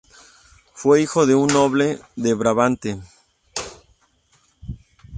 [0.73, 2.97] Fue hijo de un noble de Brabante.